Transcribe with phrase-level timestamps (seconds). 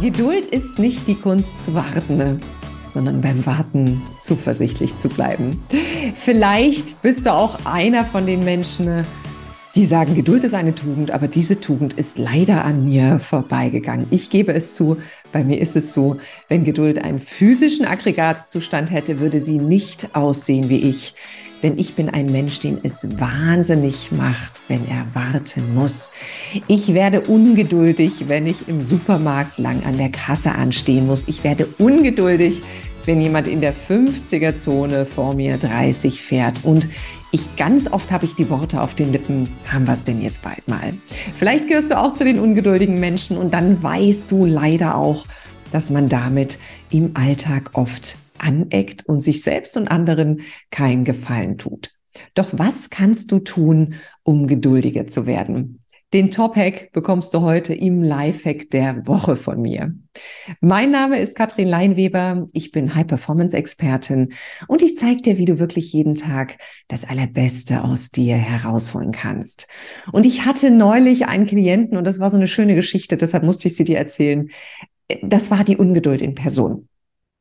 [0.00, 2.40] Geduld ist nicht die Kunst zu warten,
[2.92, 5.60] sondern beim Warten zuversichtlich zu bleiben.
[6.14, 9.06] Vielleicht bist du auch einer von den Menschen,
[9.74, 14.06] die sagen, Geduld ist eine Tugend, aber diese Tugend ist leider an mir vorbeigegangen.
[14.10, 14.98] Ich gebe es zu,
[15.32, 20.68] bei mir ist es so, wenn Geduld einen physischen Aggregatzustand hätte, würde sie nicht aussehen
[20.68, 21.14] wie ich.
[21.64, 26.10] Denn ich bin ein Mensch, den es wahnsinnig macht, wenn er warten muss.
[26.68, 31.26] Ich werde ungeduldig, wenn ich im Supermarkt lang an der Kasse anstehen muss.
[31.26, 32.62] Ich werde ungeduldig,
[33.06, 36.62] wenn jemand in der 50er-Zone vor mir 30 fährt.
[36.64, 36.86] Und
[37.32, 40.42] ich ganz oft habe ich die Worte auf den Lippen, haben wir es denn jetzt
[40.42, 40.92] bald mal?
[41.34, 45.24] Vielleicht gehörst du auch zu den ungeduldigen Menschen und dann weißt du leider auch,
[45.72, 46.58] dass man damit
[46.90, 51.90] im Alltag oft aneckt und sich selbst und anderen keinen Gefallen tut.
[52.34, 55.80] Doch was kannst du tun, um geduldiger zu werden?
[56.14, 59.94] Den Top-Hack bekommst du heute im Live-Hack der Woche von mir.
[60.60, 62.46] Mein Name ist Katrin Leinweber.
[62.52, 64.32] Ich bin High-Performance-Expertin
[64.68, 69.66] und ich zeige dir, wie du wirklich jeden Tag das Allerbeste aus dir herausholen kannst.
[70.12, 73.66] Und ich hatte neulich einen Klienten und das war so eine schöne Geschichte, deshalb musste
[73.66, 74.50] ich sie dir erzählen.
[75.20, 76.88] Das war die Ungeduld in Person.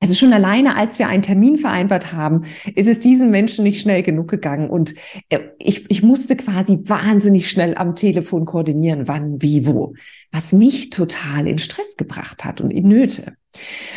[0.00, 2.44] Also schon alleine, als wir einen Termin vereinbart haben,
[2.76, 4.94] ist es diesen Menschen nicht schnell genug gegangen und
[5.28, 9.94] äh, ich, ich musste quasi wahnsinnig schnell am Telefon koordinieren, wann, wie, wo,
[10.30, 13.34] was mich total in Stress gebracht hat und in Nöte.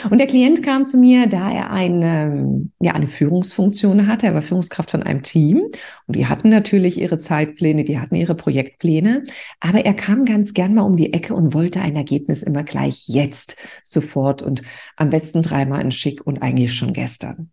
[0.10, 4.28] Und der Klient kam zu mir, da er eine, ja, eine Führungsfunktion hatte.
[4.28, 5.62] Er war Führungskraft von einem Team
[6.08, 9.24] und die hatten natürlich ihre Zeitpläne, die hatten ihre Projektpläne.
[9.60, 13.06] Aber er kam ganz gern mal um die Ecke und wollte ein Ergebnis immer gleich
[13.08, 14.62] jetzt, sofort und
[14.96, 17.52] am besten dreimal in Schick und eigentlich schon gestern.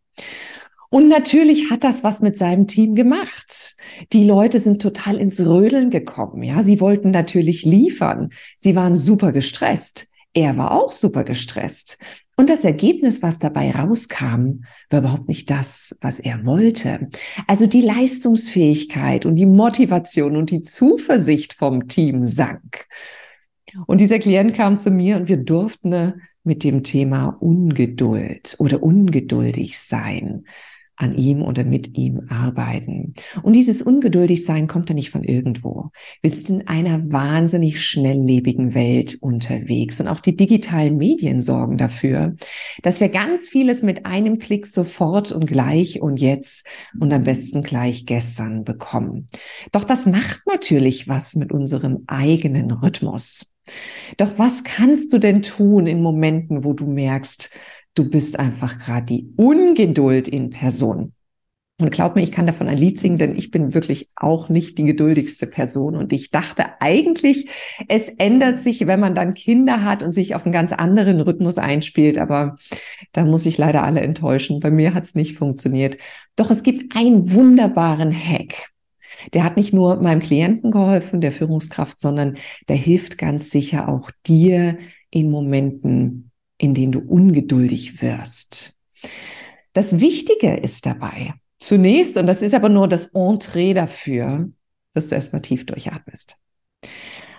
[0.91, 3.77] Und natürlich hat das was mit seinem Team gemacht.
[4.13, 6.43] Die Leute sind total ins Rödeln gekommen.
[6.43, 8.31] Ja, sie wollten natürlich liefern.
[8.57, 10.08] Sie waren super gestresst.
[10.35, 11.99] Er war auch super gestresst.
[12.37, 17.09] Und das Ergebnis, was dabei rauskam, war überhaupt nicht das, was er wollte.
[17.49, 22.87] Also die Leistungsfähigkeit und die Motivation und die Zuversicht vom Team sank.
[23.87, 29.79] Und dieser Klient kam zu mir und wir durften mit dem Thema Ungeduld oder ungeduldig
[29.79, 30.45] sein
[30.99, 33.15] an ihm oder mit ihm arbeiten.
[33.43, 35.91] Und dieses Ungeduldigsein kommt ja nicht von irgendwo.
[36.23, 42.35] Wir sind in einer wahnsinnig schnelllebigen Welt unterwegs und auch die digitalen Medien sorgen dafür,
[42.83, 46.67] dass wir ganz vieles mit einem Klick sofort und gleich und jetzt
[46.99, 49.29] und am besten gleich gestern bekommen.
[49.71, 53.47] Doch das macht natürlich was mit unserem eigenen Rhythmus.
[54.17, 57.51] Doch was kannst du denn tun in Momenten, wo du merkst,
[57.99, 61.13] du bist einfach gerade die Ungeduld in Person.
[61.81, 64.79] Und glaub mir, ich kann davon ein Lied singen, denn ich bin wirklich auch nicht
[64.79, 65.95] die geduldigste Person.
[65.95, 67.49] Und ich dachte eigentlich,
[67.87, 71.57] es ändert sich, wenn man dann Kinder hat und sich auf einen ganz anderen Rhythmus
[71.57, 72.19] einspielt.
[72.19, 72.57] Aber
[73.13, 74.59] da muss ich leider alle enttäuschen.
[74.59, 75.99] Bei mir hat es nicht funktioniert.
[76.35, 78.71] Doch es gibt einen wunderbaren Hack.
[79.33, 82.35] Der hat nicht nur meinem Klienten geholfen, der Führungskraft, sondern
[82.69, 84.79] der hilft ganz sicher auch dir
[85.11, 86.28] in Momenten,
[86.59, 88.77] in denen du ungeduldig wirst.
[89.73, 94.51] Das Wichtige ist dabei, zunächst, und das ist aber nur das Entree dafür,
[94.93, 96.37] dass du erstmal tief durchatmest.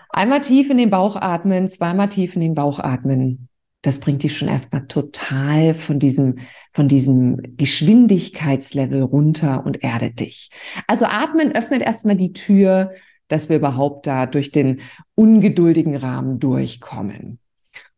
[0.10, 3.50] Einmal tief in den Bauch atmen, zweimal tief in den Bauch atmen.
[3.82, 6.40] Das bringt dich schon erstmal total von diesem,
[6.74, 10.50] von diesem Geschwindigkeitslevel runter und erdet dich.
[10.88, 12.92] Also atmen öffnet erstmal die Tür,
[13.30, 14.82] dass wir überhaupt da durch den
[15.16, 17.40] ungeduldigen Rahmen durchkommen.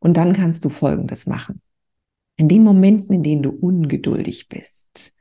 [0.02, 1.62] Und dann kannst du Folgendes machen.
[2.36, 5.14] In den Momenten, in denen du ungeduldig bist,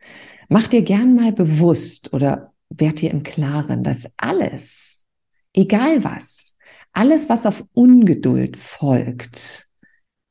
[0.48, 5.04] mach dir gern mal bewusst oder werd dir im Klaren, dass alles,
[5.52, 6.56] egal was,
[6.92, 9.68] alles, was auf Ungeduld folgt,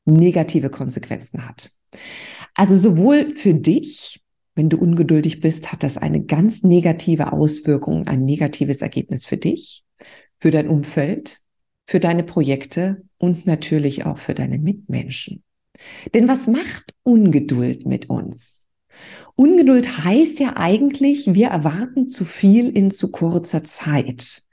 [0.04, 1.70] negative Konsequenzen hat.
[2.54, 4.20] Also sowohl für dich,
[4.56, 9.84] wenn du ungeduldig bist, hat das eine ganz negative Auswirkung, ein negatives Ergebnis für dich,
[10.38, 11.38] für dein Umfeld,
[11.90, 15.42] für deine Projekte und natürlich auch für deine Mitmenschen.
[16.14, 18.68] Denn was macht Ungeduld mit uns?
[19.34, 24.44] Ungeduld heißt ja eigentlich, wir erwarten zu viel in zu kurzer Zeit.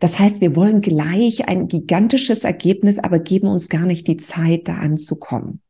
[0.00, 4.66] Das heißt, wir wollen gleich ein gigantisches Ergebnis, aber geben uns gar nicht die Zeit,
[4.66, 5.60] da anzukommen.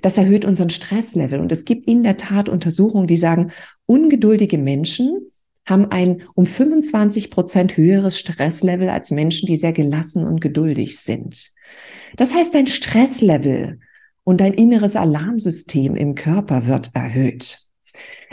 [0.00, 1.38] Das erhöht unseren Stresslevel.
[1.38, 3.52] Und es gibt in der Tat Untersuchungen, die sagen,
[3.86, 5.31] ungeduldige Menschen
[5.66, 11.52] haben ein um 25 Prozent höheres Stresslevel als Menschen, die sehr gelassen und geduldig sind.
[12.16, 13.78] Das heißt, dein Stresslevel
[14.24, 17.68] und dein inneres Alarmsystem im Körper wird erhöht.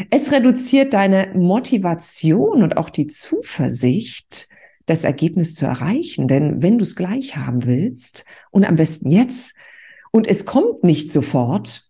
[0.10, 4.48] Es reduziert deine Motivation und auch die Zuversicht,
[4.86, 6.28] das Ergebnis zu erreichen.
[6.28, 9.54] Denn wenn du es gleich haben willst und am besten jetzt
[10.12, 11.90] und es kommt nicht sofort,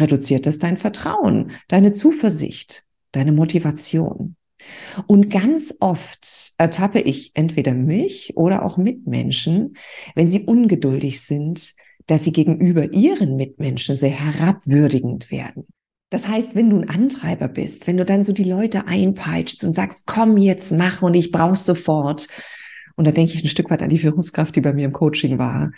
[0.00, 4.36] reduziert das dein Vertrauen, deine Zuversicht, deine Motivation.
[5.06, 9.76] Und ganz oft ertappe ich entweder mich oder auch Mitmenschen,
[10.14, 11.74] wenn sie ungeduldig sind,
[12.06, 15.66] dass sie gegenüber ihren Mitmenschen sehr herabwürdigend werden.
[16.10, 19.72] Das heißt, wenn du ein Antreiber bist, wenn du dann so die Leute einpeitschst und
[19.72, 22.28] sagst, komm jetzt, mach und ich brauch's sofort.
[22.96, 25.38] Und da denke ich ein Stück weit an die Führungskraft, die bei mir im Coaching
[25.38, 25.72] war.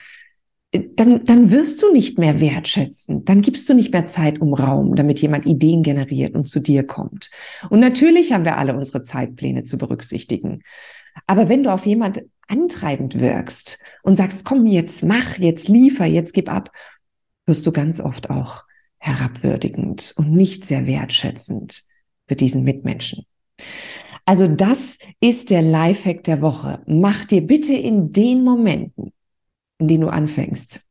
[0.97, 3.25] Dann, dann wirst du nicht mehr wertschätzen.
[3.25, 6.85] Dann gibst du nicht mehr Zeit um Raum, damit jemand Ideen generiert und zu dir
[6.85, 7.31] kommt.
[7.71, 10.63] Und natürlich haben wir alle unsere Zeitpläne zu berücksichtigen.
[11.27, 16.35] Aber wenn du auf jemand antreibend wirkst und sagst, komm jetzt, mach, jetzt liefer, jetzt
[16.35, 16.71] gib ab,
[17.47, 18.65] wirst du ganz oft auch
[18.99, 21.85] herabwürdigend und nicht sehr wertschätzend
[22.27, 23.27] für diesen Mitmenschen.
[24.25, 26.83] Also das ist der Lifehack der Woche.
[26.87, 29.13] Mach dir bitte in den Momenten,
[29.79, 30.83] in denen du anfängst,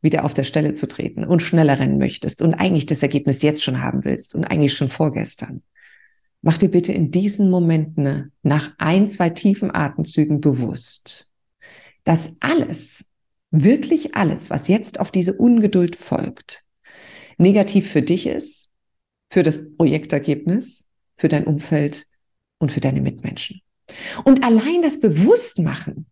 [0.00, 3.62] wieder auf der Stelle zu treten und schneller rennen möchtest und eigentlich das Ergebnis jetzt
[3.62, 5.62] schon haben willst und eigentlich schon vorgestern.
[6.40, 11.30] Mach dir bitte in diesen Momenten nach ein, zwei tiefen Atemzügen bewusst,
[12.04, 13.06] dass alles,
[13.50, 16.64] wirklich alles, was jetzt auf diese Ungeduld folgt,
[17.38, 18.70] negativ für dich ist,
[19.30, 20.86] für das Projektergebnis,
[21.16, 22.06] für dein Umfeld
[22.58, 23.62] und für deine Mitmenschen.
[24.24, 26.06] Und allein das Bewusstmachen,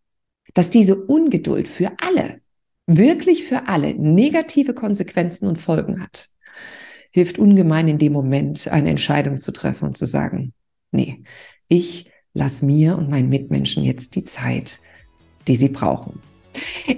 [0.57, 2.41] dass diese Ungeduld für alle,
[2.87, 6.31] wirklich für alle negative Konsequenzen und Folgen hat,
[7.11, 10.55] hilft ungemein in dem Moment eine Entscheidung zu treffen und zu sagen,
[10.93, 11.23] nee,
[11.69, 14.81] ich lass mir und meinen Mitmenschen jetzt die Zeit,
[15.47, 16.23] die sie brauchen.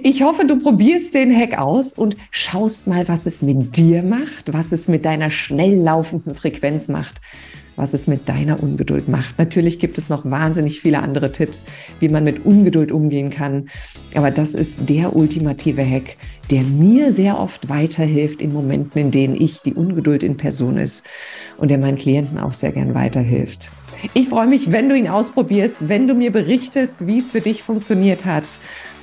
[0.03, 4.53] Ich hoffe, du probierst den Hack aus und schaust mal, was es mit dir macht,
[4.53, 7.19] was es mit deiner schnell laufenden Frequenz macht,
[7.79, 9.39] was es mit deiner Ungeduld macht.
[9.39, 11.65] Natürlich gibt es noch wahnsinnig viele andere Tipps,
[11.99, 13.69] wie man mit Ungeduld umgehen kann.
[14.13, 16.17] Aber das ist der ultimative Hack,
[16.51, 21.05] der mir sehr oft weiterhilft in Momenten, in denen ich die Ungeduld in Person ist
[21.57, 23.71] und der meinen Klienten auch sehr gern weiterhilft.
[24.13, 27.63] Ich freue mich, wenn du ihn ausprobierst, wenn du mir berichtest, wie es für dich
[27.63, 28.59] funktioniert hat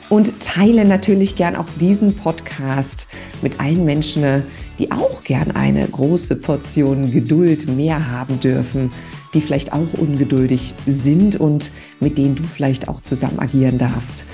[0.08, 3.08] und teile natürlich gern auch diesen Podcast
[3.42, 4.44] mit allen Menschen,
[4.78, 8.92] die auch gern eine große Portion Geduld mehr haben dürfen,
[9.34, 14.26] die vielleicht auch ungeduldig sind und mit denen du vielleicht auch zusammen agieren darfst.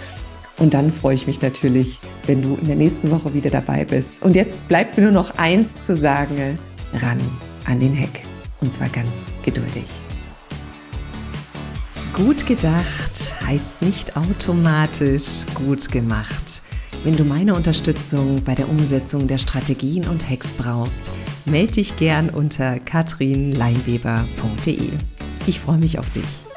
[0.58, 4.22] Und dann freue ich mich natürlich, wenn du in der nächsten Woche wieder dabei bist.
[4.22, 6.58] Und jetzt bleibt mir nur noch eins zu sagen,
[6.92, 7.20] ran
[7.64, 8.24] an den Heck.
[8.60, 9.86] Und zwar ganz geduldig.
[12.14, 16.60] Gut gedacht heißt nicht automatisch gut gemacht.
[17.04, 21.10] Wenn du meine Unterstützung bei der Umsetzung der Strategien und Hacks brauchst,
[21.46, 24.90] melde dich gern unter katrinleinweber.de.
[25.46, 26.51] Ich freue mich auf dich.